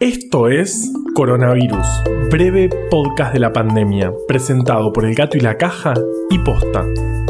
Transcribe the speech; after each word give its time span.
Esto 0.00 0.48
es 0.48 0.90
Coronavirus, 1.14 1.86
breve 2.30 2.70
podcast 2.90 3.34
de 3.34 3.38
la 3.38 3.52
pandemia, 3.52 4.10
presentado 4.26 4.94
por 4.94 5.04
El 5.04 5.14
Gato 5.14 5.36
y 5.36 5.40
la 5.40 5.58
Caja 5.58 5.92
y 6.30 6.38
Posta. 6.38 6.86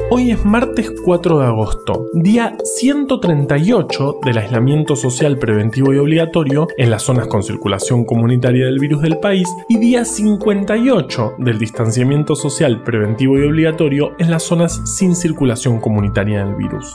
Hoy 0.09 0.31
es 0.31 0.45
martes 0.45 0.93
4 1.05 1.41
de 1.41 1.47
agosto, 1.47 2.07
día 2.15 2.57
138 2.63 4.21
del 4.25 4.39
aislamiento 4.39 4.95
social 4.95 5.37
preventivo 5.37 5.93
y 5.93 5.99
obligatorio 5.99 6.69
en 6.77 6.91
las 6.91 7.03
zonas 7.03 7.27
con 7.27 7.43
circulación 7.43 8.05
comunitaria 8.05 8.67
del 8.67 8.79
virus 8.79 9.03
del 9.03 9.19
país 9.19 9.49
y 9.69 9.79
día 9.79 10.05
58 10.05 11.35
del 11.39 11.59
distanciamiento 11.59 12.37
social 12.37 12.85
preventivo 12.85 13.37
y 13.37 13.49
obligatorio 13.49 14.13
en 14.21 14.31
las 14.31 14.45
zonas 14.45 14.81
sin 14.85 15.17
circulación 15.17 15.81
comunitaria 15.81 16.45
del 16.45 16.55
virus. 16.55 16.95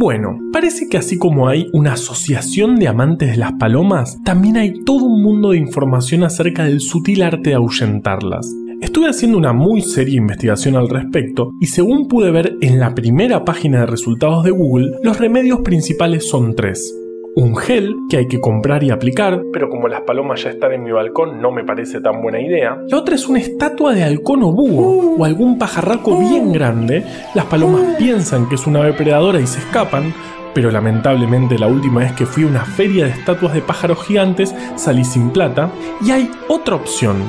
Bueno, 0.00 0.38
parece 0.50 0.88
que 0.88 0.96
así 0.96 1.18
como 1.18 1.46
hay 1.46 1.66
una 1.74 1.92
asociación 1.92 2.76
de 2.76 2.88
amantes 2.88 3.32
de 3.32 3.36
las 3.36 3.52
palomas, 3.52 4.18
también 4.24 4.56
hay 4.56 4.82
todo 4.82 5.04
un 5.04 5.22
mundo 5.22 5.50
de 5.50 5.58
información 5.58 6.24
acerca 6.24 6.64
del 6.64 6.80
sutil 6.80 7.22
arte 7.22 7.50
de 7.50 7.56
ahuyentarlas. 7.56 8.50
Estuve 8.80 9.10
haciendo 9.10 9.36
una 9.36 9.52
muy 9.52 9.82
seria 9.82 10.16
investigación 10.16 10.76
al 10.76 10.88
respecto 10.88 11.50
y 11.60 11.66
según 11.66 12.08
pude 12.08 12.30
ver 12.30 12.56
en 12.62 12.80
la 12.80 12.94
primera 12.94 13.44
página 13.44 13.80
de 13.80 13.86
resultados 13.88 14.42
de 14.42 14.52
Google, 14.52 14.92
los 15.02 15.18
remedios 15.18 15.60
principales 15.60 16.26
son 16.26 16.56
tres 16.56 16.96
un 17.36 17.56
gel 17.56 17.94
que 18.08 18.16
hay 18.18 18.28
que 18.28 18.40
comprar 18.40 18.82
y 18.82 18.90
aplicar, 18.90 19.42
pero 19.52 19.68
como 19.68 19.88
las 19.88 20.02
palomas 20.02 20.42
ya 20.42 20.50
están 20.50 20.72
en 20.72 20.82
mi 20.82 20.90
balcón 20.90 21.40
no 21.40 21.52
me 21.52 21.64
parece 21.64 22.00
tan 22.00 22.20
buena 22.22 22.40
idea. 22.40 22.82
La 22.88 22.98
otra 22.98 23.14
es 23.14 23.28
una 23.28 23.38
estatua 23.38 23.94
de 23.94 24.02
halcón 24.02 24.42
o 24.42 24.52
búho 24.52 25.16
o 25.16 25.24
algún 25.24 25.58
pajarraco 25.58 26.18
bien 26.18 26.52
grande. 26.52 27.04
Las 27.34 27.46
palomas 27.46 27.96
piensan 27.98 28.48
que 28.48 28.56
es 28.56 28.66
una 28.66 28.80
ave 28.80 28.92
predadora 28.94 29.40
y 29.40 29.46
se 29.46 29.60
escapan, 29.60 30.12
pero 30.54 30.70
lamentablemente 30.70 31.58
la 31.58 31.68
última 31.68 32.00
vez 32.00 32.12
que 32.12 32.26
fui 32.26 32.42
a 32.42 32.48
una 32.48 32.64
feria 32.64 33.04
de 33.04 33.12
estatuas 33.12 33.54
de 33.54 33.62
pájaros 33.62 34.04
gigantes 34.04 34.54
salí 34.76 35.04
sin 35.04 35.30
plata. 35.30 35.70
Y 36.04 36.10
hay 36.10 36.30
otra 36.48 36.74
opción. 36.74 37.22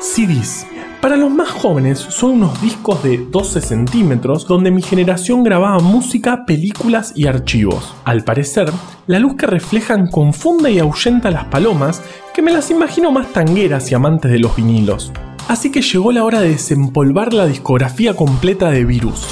CDs. 0.00 0.66
Para 1.00 1.16
los 1.16 1.30
más 1.30 1.48
jóvenes 1.48 1.98
son 1.98 2.32
unos 2.32 2.60
discos 2.60 3.02
de 3.02 3.16
12 3.16 3.62
centímetros 3.62 4.46
donde 4.46 4.70
mi 4.70 4.82
generación 4.82 5.42
grababa 5.42 5.78
música, 5.78 6.44
películas 6.44 7.14
y 7.16 7.26
archivos. 7.26 7.94
Al 8.04 8.22
parecer, 8.22 8.70
la 9.06 9.18
luz 9.18 9.34
que 9.36 9.46
reflejan 9.46 10.08
confunde 10.08 10.72
y 10.72 10.78
ahuyenta 10.78 11.28
a 11.28 11.30
las 11.30 11.46
palomas, 11.46 12.02
que 12.34 12.42
me 12.42 12.52
las 12.52 12.70
imagino 12.70 13.10
más 13.12 13.32
tangueras 13.32 13.90
y 13.90 13.94
amantes 13.94 14.30
de 14.30 14.40
los 14.40 14.54
vinilos. 14.54 15.10
Así 15.48 15.72
que 15.72 15.80
llegó 15.80 16.12
la 16.12 16.22
hora 16.22 16.40
de 16.40 16.50
desempolvar 16.50 17.32
la 17.32 17.46
discografía 17.46 18.14
completa 18.14 18.68
de 18.68 18.84
Virus. 18.84 19.26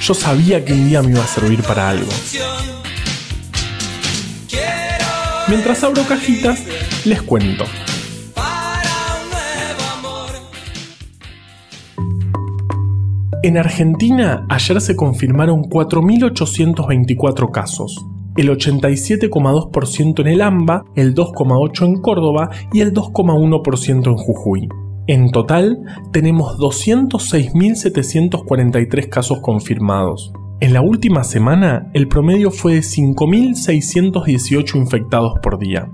Yo 0.00 0.14
sabía 0.14 0.64
que 0.64 0.72
un 0.72 0.88
día 0.88 1.02
me 1.02 1.10
iba 1.10 1.24
a 1.24 1.26
servir 1.26 1.64
para 1.64 1.88
algo. 1.88 2.12
Mientras 5.48 5.82
abro 5.82 6.04
cajitas, 6.04 6.62
les 7.04 7.22
cuento. 7.22 7.64
En 13.40 13.56
Argentina 13.56 14.44
ayer 14.48 14.80
se 14.80 14.96
confirmaron 14.96 15.62
4.824 15.62 17.52
casos, 17.52 18.04
el 18.36 18.50
87,2% 18.50 20.20
en 20.20 20.26
el 20.26 20.42
AMBA, 20.42 20.84
el 20.96 21.14
2,8% 21.14 21.84
en 21.84 22.00
Córdoba 22.00 22.50
y 22.72 22.80
el 22.80 22.92
2,1% 22.92 24.06
en 24.08 24.16
Jujuy. 24.16 24.68
En 25.06 25.30
total 25.30 25.78
tenemos 26.12 26.58
206.743 26.58 29.08
casos 29.08 29.38
confirmados. 29.40 30.32
En 30.58 30.72
la 30.72 30.80
última 30.80 31.22
semana 31.22 31.92
el 31.94 32.08
promedio 32.08 32.50
fue 32.50 32.74
de 32.74 32.80
5.618 32.80 34.74
infectados 34.74 35.34
por 35.40 35.60
día 35.60 35.88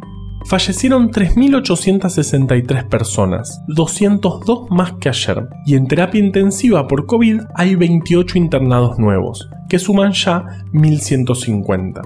fallecieron 0.44 1.10
3.863 1.10 2.88
personas, 2.88 3.62
202 3.68 4.70
más 4.70 4.92
que 4.94 5.08
ayer, 5.08 5.48
y 5.66 5.74
en 5.74 5.86
terapia 5.86 6.20
intensiva 6.20 6.86
por 6.86 7.06
COVID 7.06 7.40
hay 7.54 7.74
28 7.74 8.38
internados 8.38 8.98
nuevos, 8.98 9.48
que 9.68 9.78
suman 9.78 10.12
ya 10.12 10.44
1.150. 10.72 12.02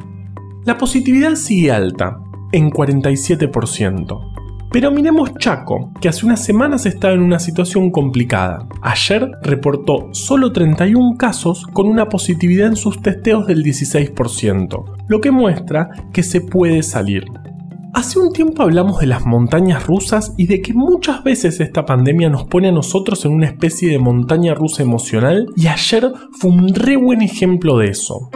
La 0.64 0.78
positividad 0.78 1.34
sigue 1.34 1.72
alta, 1.72 2.18
en 2.52 2.70
47%. 2.70 4.38
Pero 4.70 4.90
miremos 4.90 5.34
Chaco, 5.38 5.92
que 5.98 6.10
hace 6.10 6.26
unas 6.26 6.44
semanas 6.44 6.84
estaba 6.84 7.14
en 7.14 7.22
una 7.22 7.38
situación 7.38 7.90
complicada. 7.90 8.68
Ayer 8.82 9.30
reportó 9.42 10.10
solo 10.12 10.52
31 10.52 11.16
casos 11.16 11.66
con 11.72 11.86
una 11.86 12.10
positividad 12.10 12.66
en 12.66 12.76
sus 12.76 13.00
testeos 13.00 13.46
del 13.46 13.64
16%, 13.64 14.84
lo 15.08 15.20
que 15.22 15.30
muestra 15.30 15.88
que 16.12 16.22
se 16.22 16.42
puede 16.42 16.82
salir. 16.82 17.24
Hace 17.94 18.18
un 18.18 18.32
tiempo 18.32 18.62
hablamos 18.62 19.00
de 19.00 19.06
las 19.06 19.24
montañas 19.24 19.86
rusas 19.86 20.34
y 20.36 20.46
de 20.46 20.60
que 20.60 20.74
muchas 20.74 21.24
veces 21.24 21.58
esta 21.58 21.86
pandemia 21.86 22.28
nos 22.28 22.44
pone 22.44 22.68
a 22.68 22.72
nosotros 22.72 23.24
en 23.24 23.32
una 23.32 23.46
especie 23.46 23.90
de 23.90 23.98
montaña 23.98 24.54
rusa 24.54 24.82
emocional 24.82 25.46
y 25.56 25.68
ayer 25.68 26.12
fue 26.32 26.50
un 26.50 26.74
re 26.74 26.96
buen 26.96 27.22
ejemplo 27.22 27.78
de 27.78 27.86
eso. 27.88 28.30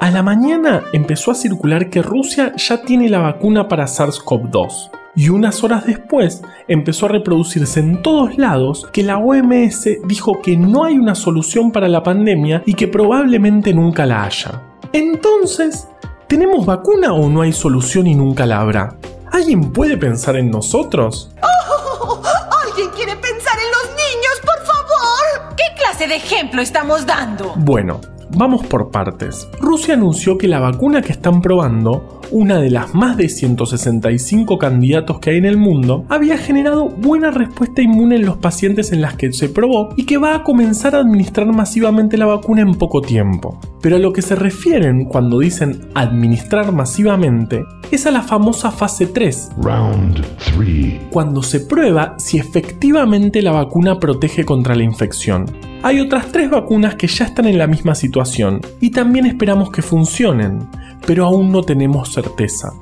A 0.00 0.10
la 0.12 0.22
mañana 0.22 0.84
empezó 0.92 1.32
a 1.32 1.34
circular 1.34 1.90
que 1.90 2.00
Rusia 2.00 2.54
ya 2.56 2.82
tiene 2.82 3.08
la 3.08 3.18
vacuna 3.18 3.66
para 3.66 3.86
SARS-CoV-2 3.86 4.90
y 5.16 5.28
unas 5.30 5.64
horas 5.64 5.84
después 5.84 6.42
empezó 6.68 7.06
a 7.06 7.10
reproducirse 7.10 7.80
en 7.80 8.02
todos 8.02 8.38
lados 8.38 8.88
que 8.92 9.02
la 9.02 9.18
OMS 9.18 9.88
dijo 10.06 10.40
que 10.40 10.56
no 10.56 10.84
hay 10.84 10.96
una 10.96 11.16
solución 11.16 11.72
para 11.72 11.88
la 11.88 12.04
pandemia 12.04 12.62
y 12.66 12.74
que 12.74 12.86
probablemente 12.86 13.74
nunca 13.74 14.06
la 14.06 14.22
haya. 14.22 14.62
Entonces, 14.92 15.88
¿Tenemos 16.28 16.66
vacuna 16.66 17.14
o 17.14 17.30
no 17.30 17.40
hay 17.40 17.54
solución 17.54 18.06
y 18.06 18.14
nunca 18.14 18.44
la 18.44 18.60
habrá? 18.60 18.96
¿Alguien 19.32 19.72
puede 19.72 19.96
pensar 19.96 20.36
en 20.36 20.50
nosotros? 20.50 21.30
¡Oh! 21.42 22.20
¿Alguien 22.66 22.90
quiere 22.90 23.16
pensar 23.16 23.56
en 23.58 23.70
los 23.70 23.96
niños, 23.96 24.40
por 24.42 24.66
favor? 24.66 25.56
¿Qué 25.56 25.64
clase 25.80 26.06
de 26.06 26.16
ejemplo 26.16 26.60
estamos 26.60 27.06
dando? 27.06 27.54
Bueno, 27.56 28.02
vamos 28.28 28.66
por 28.66 28.90
partes. 28.90 29.48
Rusia 29.58 29.94
anunció 29.94 30.36
que 30.36 30.48
la 30.48 30.60
vacuna 30.60 31.00
que 31.00 31.12
están 31.12 31.40
probando 31.40 32.17
una 32.30 32.58
de 32.58 32.70
las 32.70 32.94
más 32.94 33.16
de 33.16 33.28
165 33.28 34.58
candidatos 34.58 35.18
que 35.20 35.30
hay 35.30 35.38
en 35.38 35.44
el 35.44 35.56
mundo, 35.56 36.04
había 36.08 36.38
generado 36.38 36.88
buena 36.88 37.30
respuesta 37.30 37.82
inmune 37.82 38.16
en 38.16 38.26
los 38.26 38.36
pacientes 38.36 38.92
en 38.92 39.00
las 39.00 39.14
que 39.14 39.32
se 39.32 39.48
probó 39.48 39.90
y 39.96 40.04
que 40.04 40.18
va 40.18 40.34
a 40.34 40.42
comenzar 40.42 40.94
a 40.94 41.00
administrar 41.00 41.46
masivamente 41.46 42.16
la 42.16 42.26
vacuna 42.26 42.62
en 42.62 42.74
poco 42.74 43.00
tiempo. 43.00 43.58
Pero 43.80 43.96
a 43.96 43.98
lo 43.98 44.12
que 44.12 44.22
se 44.22 44.34
refieren 44.34 45.04
cuando 45.04 45.38
dicen 45.38 45.88
administrar 45.94 46.72
masivamente 46.72 47.64
es 47.90 48.06
a 48.06 48.10
la 48.10 48.22
famosa 48.22 48.70
fase 48.70 49.06
3, 49.06 49.52
Round 49.62 50.24
3, 50.56 51.00
cuando 51.10 51.42
se 51.42 51.60
prueba 51.60 52.14
si 52.18 52.38
efectivamente 52.38 53.40
la 53.42 53.52
vacuna 53.52 53.98
protege 53.98 54.44
contra 54.44 54.74
la 54.74 54.84
infección. 54.84 55.46
Hay 55.82 56.00
otras 56.00 56.26
tres 56.32 56.50
vacunas 56.50 56.96
que 56.96 57.06
ya 57.06 57.24
están 57.24 57.46
en 57.46 57.56
la 57.56 57.68
misma 57.68 57.94
situación 57.94 58.60
y 58.80 58.90
también 58.90 59.26
esperamos 59.26 59.70
que 59.70 59.80
funcionen, 59.80 60.68
pero 61.06 61.26
aún 61.26 61.50
no 61.52 61.62
tenemos 61.62 62.12
certeza. 62.12 62.72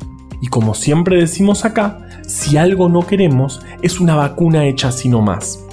Y 0.41 0.49
como 0.49 0.75
siempre 0.75 1.16
decimos 1.16 1.65
acá, 1.65 1.99
si 2.27 2.56
algo 2.56 2.88
no 2.88 3.06
queremos 3.06 3.60
es 3.82 4.00
una 4.00 4.16
vacuna 4.16 4.66
hecha 4.66 4.88
así 4.88 5.09
más. 5.09 5.65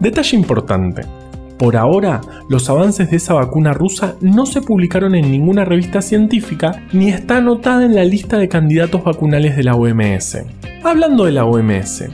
Detalle 0.00 0.36
importante. 0.36 1.02
Por 1.58 1.76
ahora, 1.76 2.20
los 2.48 2.70
avances 2.70 3.10
de 3.10 3.16
esa 3.16 3.34
vacuna 3.34 3.72
rusa 3.72 4.14
no 4.20 4.46
se 4.46 4.62
publicaron 4.62 5.16
en 5.16 5.30
ninguna 5.30 5.64
revista 5.64 6.00
científica 6.00 6.84
ni 6.92 7.08
está 7.08 7.38
anotada 7.38 7.84
en 7.84 7.96
la 7.96 8.04
lista 8.04 8.38
de 8.38 8.48
candidatos 8.48 9.02
vacunales 9.02 9.56
de 9.56 9.64
la 9.64 9.74
OMS. 9.74 10.38
Hablando 10.84 11.24
de 11.24 11.32
la 11.32 11.44
OMS, 11.44 12.04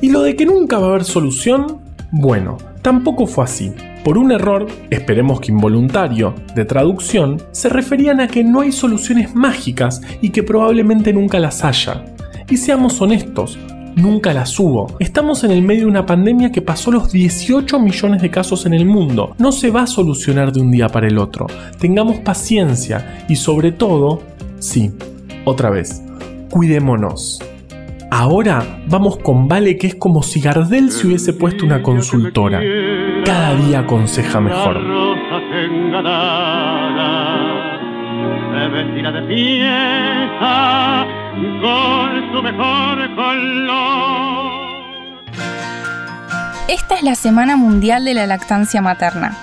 ¿y 0.00 0.10
lo 0.10 0.22
de 0.22 0.36
que 0.36 0.46
nunca 0.46 0.78
va 0.78 0.86
a 0.86 0.90
haber 0.90 1.04
solución? 1.04 1.80
Bueno, 2.12 2.56
tampoco 2.80 3.26
fue 3.26 3.44
así. 3.44 3.72
Por 4.04 4.18
un 4.18 4.32
error, 4.32 4.66
esperemos 4.90 5.40
que 5.40 5.50
involuntario, 5.50 6.34
de 6.54 6.66
traducción, 6.66 7.40
se 7.52 7.70
referían 7.70 8.20
a 8.20 8.28
que 8.28 8.44
no 8.44 8.60
hay 8.60 8.70
soluciones 8.70 9.34
mágicas 9.34 10.02
y 10.20 10.28
que 10.28 10.42
probablemente 10.42 11.10
nunca 11.14 11.40
las 11.40 11.64
haya. 11.64 12.04
Y 12.50 12.58
seamos 12.58 13.00
honestos, 13.00 13.58
nunca 13.96 14.34
las 14.34 14.60
hubo. 14.60 14.94
Estamos 15.00 15.42
en 15.42 15.52
el 15.52 15.62
medio 15.62 15.84
de 15.84 15.90
una 15.90 16.04
pandemia 16.04 16.52
que 16.52 16.60
pasó 16.60 16.90
los 16.90 17.12
18 17.12 17.80
millones 17.80 18.20
de 18.20 18.30
casos 18.30 18.66
en 18.66 18.74
el 18.74 18.84
mundo. 18.84 19.34
No 19.38 19.52
se 19.52 19.70
va 19.70 19.84
a 19.84 19.86
solucionar 19.86 20.52
de 20.52 20.60
un 20.60 20.70
día 20.70 20.90
para 20.90 21.06
el 21.06 21.16
otro. 21.16 21.46
Tengamos 21.78 22.18
paciencia 22.18 23.24
y 23.26 23.36
sobre 23.36 23.72
todo, 23.72 24.20
sí, 24.58 24.92
otra 25.46 25.70
vez, 25.70 26.02
cuidémonos. 26.50 27.40
Ahora 28.16 28.64
vamos 28.86 29.18
con 29.18 29.48
Vale 29.48 29.76
que 29.76 29.88
es 29.88 29.96
como 29.96 30.22
si 30.22 30.40
Gardel 30.40 30.92
se 30.92 31.08
hubiese 31.08 31.32
puesto 31.32 31.66
una 31.66 31.82
consultora 31.82 32.60
cada 33.24 33.56
día 33.56 33.80
aconseja 33.80 34.40
mejor. 34.40 34.76
Esta 46.68 46.94
es 46.94 47.02
la 47.02 47.16
Semana 47.16 47.56
Mundial 47.56 48.04
de 48.04 48.14
la 48.14 48.28
Lactancia 48.28 48.80
Materna. 48.80 49.36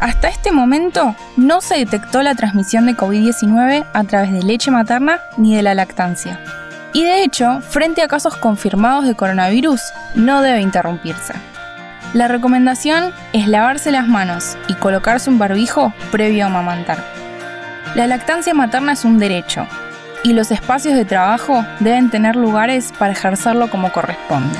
Hasta 0.00 0.28
este 0.28 0.52
momento 0.52 1.14
no 1.36 1.60
se 1.60 1.76
detectó 1.76 2.22
la 2.22 2.34
transmisión 2.34 2.86
de 2.86 2.96
COVID-19 2.96 3.84
a 3.92 4.04
través 4.04 4.32
de 4.32 4.42
leche 4.42 4.70
materna 4.70 5.18
ni 5.36 5.54
de 5.54 5.62
la 5.62 5.74
lactancia. 5.74 6.40
Y 6.96 7.04
de 7.04 7.24
hecho, 7.24 7.60
frente 7.60 8.00
a 8.00 8.08
casos 8.08 8.38
confirmados 8.38 9.06
de 9.06 9.14
coronavirus, 9.14 9.82
no 10.14 10.40
debe 10.40 10.62
interrumpirse. 10.62 11.34
La 12.14 12.26
recomendación 12.26 13.12
es 13.34 13.48
lavarse 13.48 13.90
las 13.90 14.08
manos 14.08 14.56
y 14.66 14.72
colocarse 14.72 15.28
un 15.28 15.38
barbijo 15.38 15.92
previo 16.10 16.44
a 16.44 16.46
amamantar. 16.46 17.04
La 17.96 18.06
lactancia 18.06 18.54
materna 18.54 18.92
es 18.92 19.04
un 19.04 19.18
derecho 19.18 19.66
y 20.24 20.32
los 20.32 20.50
espacios 20.50 20.94
de 20.94 21.04
trabajo 21.04 21.62
deben 21.80 22.08
tener 22.08 22.34
lugares 22.34 22.94
para 22.98 23.12
ejercerlo 23.12 23.68
como 23.68 23.92
corresponde. 23.92 24.58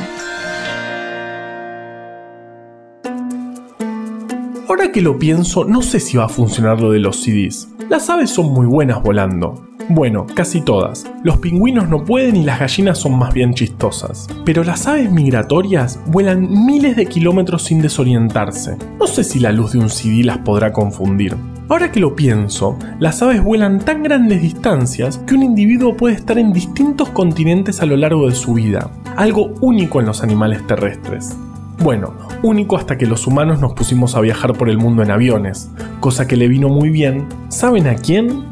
Ahora 4.68 4.92
que 4.92 5.00
lo 5.00 5.18
pienso, 5.18 5.64
no 5.64 5.80
sé 5.80 6.00
si 6.00 6.18
va 6.18 6.26
a 6.26 6.28
funcionar 6.28 6.82
lo 6.82 6.90
de 6.90 6.98
los 6.98 7.16
CDs. 7.22 7.66
Las 7.88 8.10
aves 8.10 8.28
son 8.28 8.52
muy 8.52 8.66
buenas 8.66 9.02
volando. 9.02 9.65
Bueno, 9.88 10.26
casi 10.34 10.62
todas. 10.62 11.06
Los 11.22 11.38
pingüinos 11.38 11.88
no 11.88 12.04
pueden 12.04 12.34
y 12.34 12.42
las 12.42 12.58
gallinas 12.58 12.98
son 12.98 13.16
más 13.16 13.32
bien 13.32 13.54
chistosas. 13.54 14.26
Pero 14.44 14.64
las 14.64 14.88
aves 14.88 15.12
migratorias 15.12 16.00
vuelan 16.06 16.66
miles 16.66 16.96
de 16.96 17.06
kilómetros 17.06 17.62
sin 17.62 17.80
desorientarse. 17.80 18.76
No 18.98 19.06
sé 19.06 19.22
si 19.22 19.38
la 19.38 19.52
luz 19.52 19.72
de 19.72 19.78
un 19.78 19.88
CD 19.88 20.24
las 20.24 20.38
podrá 20.38 20.72
confundir. 20.72 21.36
Ahora 21.68 21.92
que 21.92 22.00
lo 22.00 22.16
pienso, 22.16 22.76
las 22.98 23.22
aves 23.22 23.42
vuelan 23.42 23.78
tan 23.78 24.02
grandes 24.02 24.42
distancias 24.42 25.18
que 25.18 25.34
un 25.34 25.44
individuo 25.44 25.96
puede 25.96 26.16
estar 26.16 26.36
en 26.38 26.52
distintos 26.52 27.10
continentes 27.10 27.80
a 27.80 27.86
lo 27.86 27.96
largo 27.96 28.28
de 28.28 28.34
su 28.34 28.54
vida, 28.54 28.90
algo 29.16 29.52
único 29.60 30.00
en 30.00 30.06
los 30.06 30.22
animales 30.22 30.66
terrestres. 30.66 31.36
Bueno, 31.78 32.14
único 32.42 32.76
hasta 32.76 32.98
que 32.98 33.06
los 33.06 33.26
humanos 33.26 33.60
nos 33.60 33.74
pusimos 33.74 34.16
a 34.16 34.20
viajar 34.20 34.52
por 34.54 34.68
el 34.68 34.78
mundo 34.78 35.02
en 35.02 35.12
aviones, 35.12 35.70
cosa 36.00 36.26
que 36.26 36.36
le 36.36 36.48
vino 36.48 36.68
muy 36.68 36.90
bien. 36.90 37.26
¿Saben 37.48 37.86
a 37.86 37.94
quién? 37.96 38.44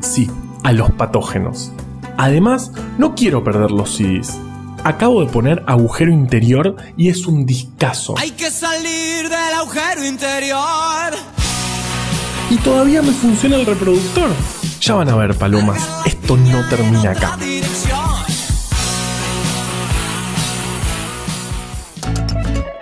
Sí, 0.00 0.28
a 0.64 0.72
los 0.72 0.90
patógenos. 0.90 1.70
Además, 2.16 2.72
no 2.98 3.14
quiero 3.14 3.44
perder 3.44 3.70
los 3.70 3.96
CDs. 3.96 4.36
Acabo 4.82 5.24
de 5.24 5.30
poner 5.30 5.62
agujero 5.66 6.10
interior 6.10 6.76
y 6.96 7.08
es 7.08 7.26
un 7.26 7.46
discazo. 7.46 8.14
Hay 8.18 8.32
que 8.32 8.50
salir 8.50 9.28
del 9.28 9.54
agujero 9.54 10.04
interior. 10.04 11.14
Y 12.50 12.56
todavía 12.56 13.00
me 13.00 13.12
funciona 13.12 13.56
el 13.56 13.66
reproductor. 13.66 14.30
Ya 14.80 14.94
van 14.94 15.08
a 15.08 15.16
ver, 15.16 15.34
palomas, 15.34 15.88
esto 16.04 16.36
no 16.36 16.66
termina 16.68 17.12
acá. 17.12 17.38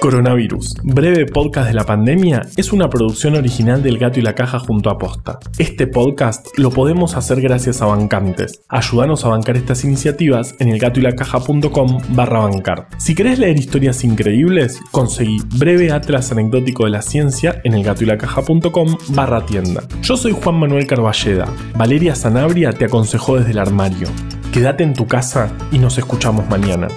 Coronavirus, 0.03 0.75
breve 0.83 1.27
podcast 1.27 1.69
de 1.69 1.75
la 1.75 1.87
pandemia, 1.87 2.43
es 2.57 2.73
una 2.73 2.91
producción 2.91 3.37
original 3.37 3.85
del 3.85 3.99
Gato 3.99 4.19
y 4.19 4.23
la 4.23 4.35
Caja 4.35 4.59
junto 4.59 4.91
a 4.91 4.99
Posta. 4.99 5.39
Este 5.59 5.87
podcast 5.87 6.49
lo 6.59 6.71
podemos 6.71 7.17
hacer 7.17 7.41
gracias 7.41 7.83
a 7.83 7.87
bancantes. 7.87 8.63
Ayúdanos 8.69 9.25
a 9.25 9.29
bancar 9.29 9.57
estas 9.57 9.85
iniciativas 9.85 10.57
en 10.59 10.71
elgatoylacaja.com 10.71 12.01
barra 12.17 12.41
bancar. 12.41 12.89
Si 12.99 13.15
querés 13.15 13.39
leer 13.39 13.57
historias 13.57 14.03
increíbles, 14.03 14.81
conseguí 14.91 15.39
breve 15.55 15.93
atlas 15.93 16.33
anecdótico 16.33 16.85
de 16.85 16.91
la 16.91 17.03
ciencia 17.03 17.61
en 17.63 17.75
elgatoylacaja.com 17.75 18.97
barra 19.11 19.47
tienda. 19.47 19.85
Yo 20.03 20.17
soy 20.17 20.33
Juan 20.33 20.57
Manuel 20.57 20.89
Carballeda. 20.89 21.47
Valeria 21.77 22.17
Sanabria 22.17 22.73
te 22.73 22.87
aconsejó 22.87 23.37
desde 23.37 23.53
el 23.53 23.59
armario. 23.61 24.09
Quédate 24.53 24.83
en 24.83 24.95
tu 24.95 25.07
casa 25.07 25.53
y 25.71 25.79
nos 25.79 25.97
escuchamos 25.97 26.49
mañana. 26.49 26.89